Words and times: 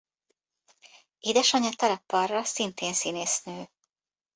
Édesanyja 1.19 1.69
Tara 1.75 2.03
Parra 2.07 2.43
szintén 2.43 2.93
színésznő. 2.93 3.69